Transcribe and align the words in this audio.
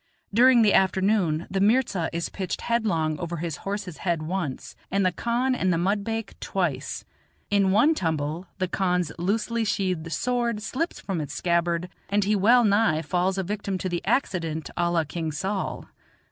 During 0.33 0.63
the 0.63 0.73
afternoon 0.73 1.45
the 1.51 1.59
mirza 1.61 2.09
is 2.11 2.29
pitched 2.29 2.61
headlong 2.61 3.19
over 3.19 3.37
his 3.37 3.57
horse's 3.57 3.97
head 3.97 4.23
once, 4.23 4.75
and 4.89 5.05
the 5.05 5.11
khan 5.11 5.53
and 5.53 5.71
the 5.71 5.77
mudbake 5.77 6.33
twice. 6.39 7.05
In 7.51 7.69
one 7.69 7.93
tumble 7.93 8.47
the 8.57 8.67
khan's 8.67 9.11
loosely 9.19 9.63
sheathed 9.63 10.11
sword 10.11 10.63
slips 10.63 10.99
from 10.99 11.21
its 11.21 11.35
scabbard, 11.35 11.87
and 12.09 12.23
he 12.23 12.35
well 12.35 12.63
nigh 12.63 13.03
falls 13.03 13.37
a 13.37 13.43
victim 13.43 13.77
to 13.77 13.87
the 13.89 14.03
accident 14.03 14.71
a 14.75 14.89
la 14.89 15.03
King 15.03 15.31
Saul. 15.31 15.85